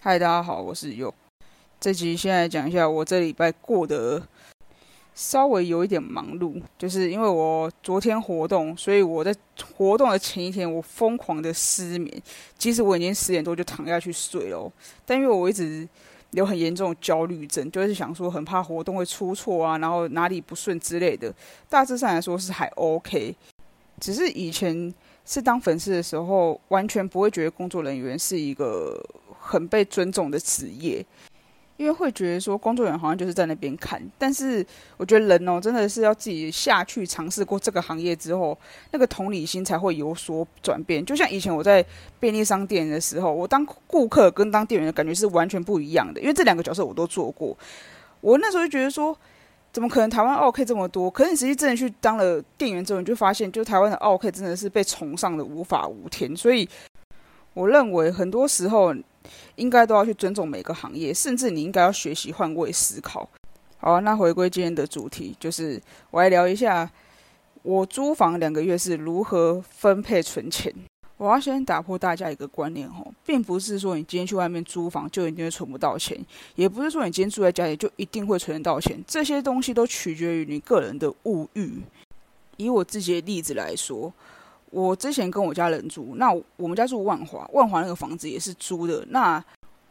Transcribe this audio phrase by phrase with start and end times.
[0.00, 1.12] 嗨，大家好，我是佑。
[1.80, 4.22] 这集先来讲一下我这礼拜过得
[5.12, 9.34] 稍微有一点忙碌，就是因为我昨天活动，所以我在
[9.74, 12.22] 活动的前一天我疯狂的失眠，
[12.56, 14.72] 即使我已经十点多就躺下去睡了，
[15.04, 15.86] 但因为我一直
[16.30, 21.34] 有很严重的焦虑症，就是想说很怕活动会出错啊，然后哪里不顺之类的。
[21.68, 23.34] 大致上来说是还 OK，
[23.98, 24.94] 只是以前。
[25.30, 28.98] 是当粉丝的时候，完全不会觉得工作人员是一个
[29.48, 31.04] 很被尊重的职业，
[31.78, 34.02] 因为会觉得说工作人员好像就是在那边看。
[34.18, 34.64] 但是
[34.98, 38.56] 我觉得人哦，真的是要自己下去尝试过这个行业之后，
[38.90, 41.02] 那个同理心才会有所转变。
[41.04, 41.82] 就像以前我在
[42.20, 47.56] 便利商店的时候，我当顾客跟当店员的感觉是完全不一样的，因为这两个角色我都做过。
[48.20, 49.16] 我那时候就觉得说。
[49.70, 51.10] 怎么可能台湾奥 K 这么多？
[51.10, 56.34] 可是你实际真的去当了店员之后，你就发现，就台湾的奥 K 真的是被崇尚的无法无天。
[56.34, 56.66] 所以，
[57.52, 58.94] 我认为很多时候
[59.56, 63.28] 应该都要去尊重每个行业，甚至你应该要学习换位思考。
[63.78, 66.90] 好，那回归今天的主题，就是我来聊一下
[67.62, 70.72] 我租房两个月是如何分配存钱。
[71.16, 76.16] 我要先打破大家一个观念哦，并不是说你今天去外面租房就一定会存不到钱，
[76.54, 78.96] 也不是说你今天住在家里就一定会存得到钱。
[79.04, 81.82] 这些东西都取决于你个人的物欲。
[82.56, 84.12] 以我自己的例子来说，
[84.70, 89.42] 我之前跟我家人住，那我们家住万华，万华那个房子也是租的，那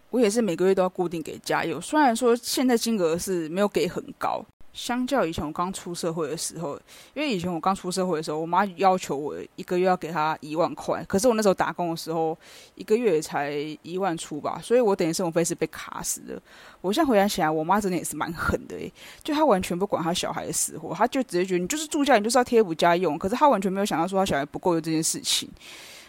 [0.10, 1.82] 我也是每个月都要固定给家用。
[1.82, 4.46] 虽然说现在金额是没有给很高。
[4.78, 6.80] 相较以前我刚出社会的时候，
[7.16, 12.38] 因为以前我刚出社会的时候，我妈要求我一个月要给她一万块，可是我那时候打工的时候，
[12.76, 16.40] 一个月才一万出吧，所以我等于生活费是被卡死的。
[16.80, 25.50] 我现在回想起来，我妈真的也是蛮狠的诶，就她完全不管她小孩的死活，她就直接觉得你就是住家，你就是要贴补家用，可是她完全没有想到说她小孩不够用这件事情。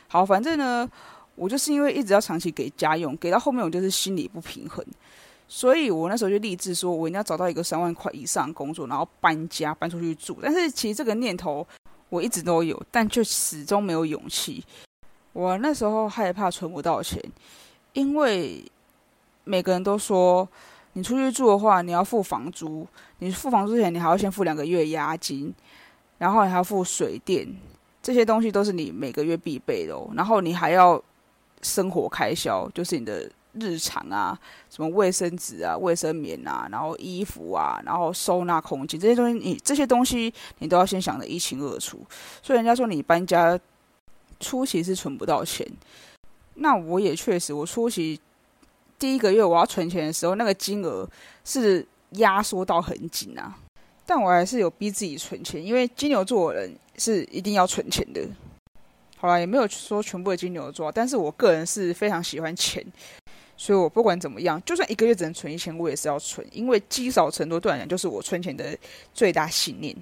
[0.08, 0.86] 好，反正呢，
[1.36, 4.84] 我就是因为一直要长期给家用，给到后面我就是心理不平衡。
[5.50, 10.38] 所以我那时候就立志说，我一定要找到一个三万块以上的工作，然后搬家搬出去住。
[10.42, 11.66] 但是其实这个念头
[12.10, 14.62] 我一直都有，但却始终没有勇气。
[15.32, 17.18] 我那时候害怕存不到钱，
[17.94, 18.62] 因为
[19.44, 20.46] 每个人都说，
[20.92, 22.86] 你出去住的话，你要付房租，
[23.20, 25.54] 你付房租之前，你还要先付两个月押金，
[26.18, 27.48] 然后你还要付水电，
[28.02, 29.98] 这些东西都是你每个月必备的。
[30.14, 31.02] 然后你还要
[31.62, 33.30] 生活开销，就是你的。
[33.60, 34.38] 日常啊，
[34.70, 42.00] 什么卫生纸啊、卫生棉啊，然后衣服啊，然后收纳空间这些东西，你这些东西你都要先想的一清二楚。
[42.42, 43.58] 所以人家说你搬家
[44.40, 45.66] 初期是存不到钱，
[46.54, 48.20] 那我也确实，我初期
[48.98, 51.08] 第一个月我要存钱的时候，那个金额
[51.44, 53.58] 是压缩到很紧啊。
[54.06, 58.26] 但我还是有逼自己存钱，因为金牛座的人是一定要存钱的。
[59.18, 62.82] 好了，也没有说全部的金牛座，但是我个人是非常喜欢钱。
[63.60, 68.78] 所以我不管怎么样，就算一个月只能存一千，我也是要存，因为积少成多，对我来讲就是我存钱的
[69.12, 69.94] 最大信念。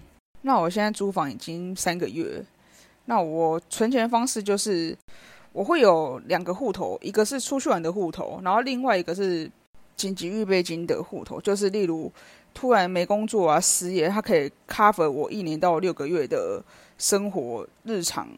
[0.42, 2.44] 那我现在租房已经三个月，
[3.06, 4.94] 那我存钱的方式就是
[5.52, 9.50] 我会有两个户头，一个是出去玩的户头，然后另外一个是
[9.96, 12.12] 紧急预备金的户头，就是例如
[12.52, 16.62] 突然没工作啊、失业，它可以 cover 我一年到六个月的
[16.98, 18.28] 生活日常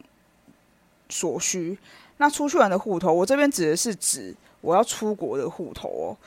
[1.09, 1.77] 所需。
[2.15, 4.33] 那出去玩的户头，我这边指的是指。
[4.61, 6.17] 我要出国的户头哦，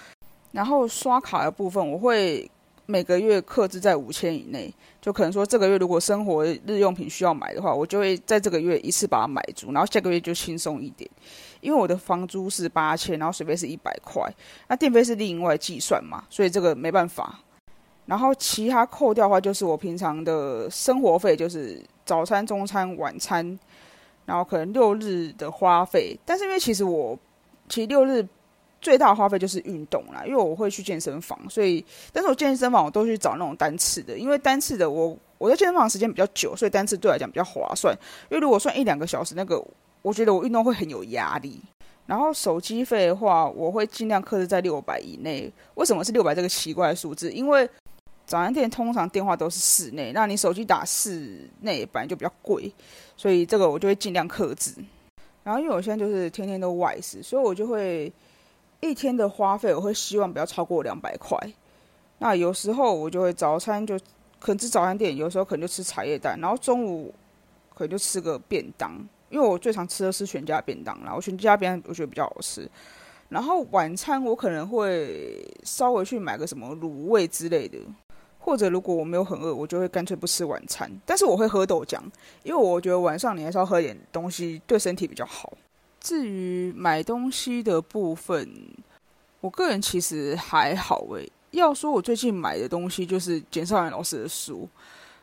[0.52, 2.50] 然后刷卡的部分我会
[2.86, 11.08] 每个月克制在五千以内，就可能说这个月如果生活日用品需要买的话，我就会在这个月一次把它买足，然后下个月就轻松一点。
[11.60, 14.22] 因为我的房租是八千，然后水费是一百块，
[14.66, 17.38] 那电费是另外计算嘛，所以这个没办法。
[18.04, 23.56] 然后其他扣掉的话，就是我平常的生活费，就是早餐、中餐、晚餐，
[24.26, 26.18] 然后可能六日的花费。
[26.26, 27.16] 但是因为其实我
[27.68, 28.26] 其实六日
[28.80, 37.96] 最大的花费就是运动啦，因为我会去健身房，所以但是我健身房我都去找那种单次的，因为单次的我我在健身房时间比较久，所以单次对来讲比较划算。
[38.30, 39.62] 因为如果算一两个小时，那个
[40.02, 41.60] 我觉得我运动会很有压力。
[42.04, 45.50] 然后手机费的话，我会尽量克制在六百以内。
[45.76, 47.30] 为什么是六百这个奇怪的数字？
[47.30, 47.66] 因为
[48.26, 52.70] 早餐店通常电话都是室内，那你手机打室内本来就比较贵，
[53.16, 54.74] 所以这个我就会尽量克制。
[55.44, 58.12] 然后，因为我现在就是天天都外食，所以我就会
[58.80, 61.36] 一天的花费，我会希望不要超过两百块。
[62.18, 63.98] 那有时候我就会早餐就
[64.38, 67.12] 可能吃早餐店，有时候可能就吃茶叶蛋，然后中午
[67.74, 68.92] 可能就吃个便当，
[69.30, 72.68] 因为我最常吃的是全家便当，然后全家便当我觉得比较好吃。
[73.28, 77.78] 然后晚餐我可能会稍微去买个什么卤味之类的。
[78.44, 80.90] 或者如果我没有很饿，我就会干脆不吃晚餐。
[81.06, 81.96] 但是我会喝豆浆，
[82.42, 85.52] 因为我觉得晚上你还是要喝点东西，对身体比较好。
[86.00, 88.48] 至于买东西的部分，
[89.40, 91.30] 我个人其实还好诶。
[91.52, 94.68] 要说我最近买的东西就是简少元老师的书，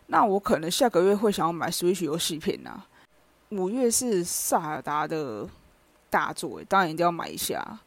[0.08, 2.82] 那我可能下个月会想要买 Switch 游戏片呐。
[3.50, 5.46] 五月是萨尔达的
[6.10, 7.80] 大作，当然一定要买一下。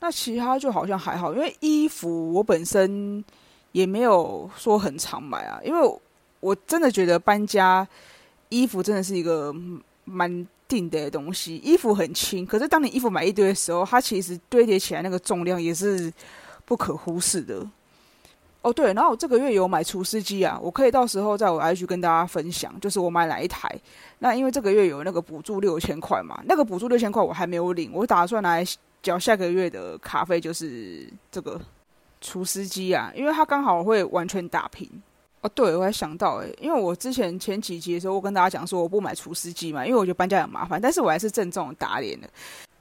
[0.00, 3.24] 那其他就好像还好，因为衣服我本身
[3.72, 6.00] 也没有说很常买啊，因为
[6.40, 7.86] 我真的觉得搬家
[8.48, 9.54] 衣服真的是一个
[10.04, 11.56] 蛮定的东西。
[11.56, 16.12] 衣服很轻，可是当你衣服买一堆的时候，它其实堆叠起来那个重量也是。
[16.64, 17.68] 不可忽视的
[18.62, 23.68] 哦，对，然后我这个月有买除湿机啊，我可以到时候在我 IG 跟大家分享，就是我买哪一台。
[24.20, 28.64] 那因为这个月有那个补助六千块嘛，那个补助六千块我还没有领，我打算来
[29.02, 31.60] 缴下个月的卡费，就是这个
[32.22, 34.88] 除湿机啊，因为它刚好会完全打平。
[35.42, 42.30] 哦，对，我还想到诶，因为我之前前几集的时候，我跟大家讲说我不买除湿机嘛，因为我觉得搬家很麻烦，但是我还是郑重打脸的。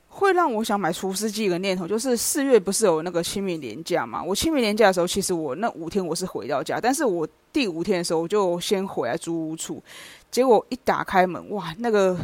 [0.08, 4.22] 会让我想买除湿机的念头，就是四月不是有那个清明年假嘛？
[4.22, 9.82] 我清明年假的时候，其实我那五天我是回到家，但是我第五天的时候我就先回来租屋处，
[10.30, 12.16] 结果一打开门，哇，那个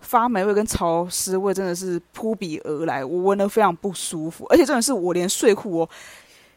[0.00, 5.88] 发霉味跟潮湿味真的是扑鼻而来，我闻得非常不舒服，而且真的是我连睡裤哦，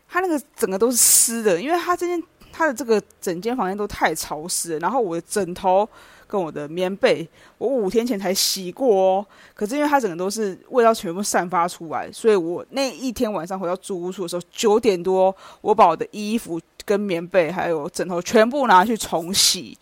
[0.10, 2.22] 它那个整个都是湿的，因为它这间
[2.52, 5.88] 它的这个整间房间都太潮湿了，然后我的枕头。
[6.30, 7.28] 跟我的棉被，
[7.58, 9.26] 我五天前才洗过哦。
[9.56, 19.76] 可是因为它整个都是味道全部散发出来，所以我那一天晚上回到租屋处的时候，九点多，我把我的衣服、跟棉被还有枕头全部拿去重洗。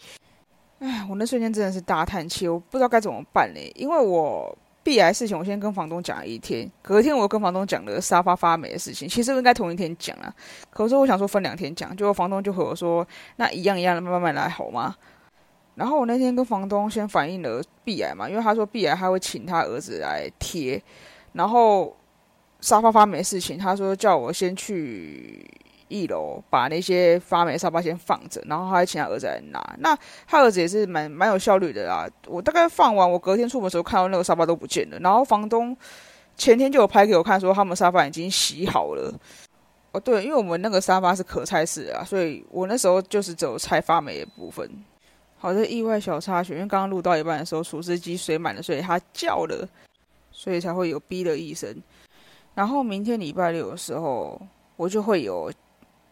[0.80, 3.70] 哎，我那瞬间真的是大叹气，我不知道该怎么办嘞。
[3.76, 9.06] 因为我必来事情，我先跟房东讲了一天，隔天我跟房东讲了沙发发霉的事情。
[9.06, 10.34] 其实应该同一天讲啊，
[10.70, 13.06] 可是我想说分两天讲，结果房东就和我说，
[13.36, 14.96] 那一样一样的慢慢来好吗？
[15.76, 20.82] 然后我那天跟房东先反映了壁癌嘛，因为他说壁癌他会请他儿子来贴，
[21.34, 21.94] 然后
[22.62, 25.46] 沙发发霉事情，他说叫我先去
[25.88, 29.76] 一楼把那些发霉沙发先放着，然后他还请他儿子来拿。
[29.80, 32.08] 那他儿子也是蛮蛮有效率的啦。
[32.28, 34.98] 我大概放完，我隔天出门的时候看到那个沙发都不见了。
[35.00, 35.76] 然后房东
[36.36, 39.14] 前天就有拍给我看，说他们沙发已经洗好了。
[39.92, 44.70] 哦，对，因为我们那个沙发是可拆式啊，所以我那时候就是只有拆发霉的部分。
[45.40, 49.68] 好的，意外小插曲，因为刚刚录到一半的时候，除湿机水满了，所以它叫了，
[50.32, 51.74] 所以才会有哔的一声。
[52.54, 54.42] 然后明天礼拜六的时候，
[54.76, 55.52] 我就会有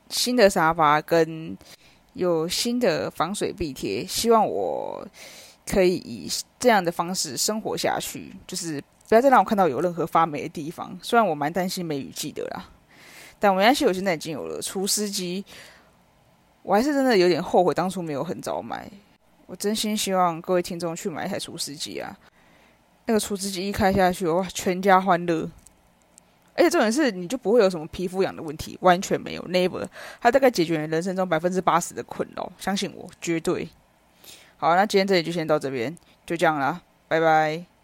[0.09, 1.57] 新的沙发跟
[2.13, 5.05] 有新的防水壁贴，希望我
[5.65, 6.29] 可以以
[6.59, 10.97] 这样的方式生活下去，就是不要再让我看到有任何发霉的地方。
[11.01, 12.69] 虽然我蛮担心梅雨季的啦，
[13.39, 15.43] 但没关系，我现在已经有了除湿机，
[16.63, 18.89] 我还是真的有点后悔当初没有很早买。
[19.47, 22.17] 我真心希望各位听众去买一台除湿机啊！
[23.05, 25.47] 那个除湿机一开下去，哇，全家欢乐！
[26.55, 29.85] 而且重点是，你就不会有什么皮肤痒的问题，完全没有，never。
[30.21, 33.67] 它大概解决你人生中百分之八十的困扰，相信我，绝对。
[34.57, 37.74] 好，那今天这里就先到这边，就这样啦，拜拜。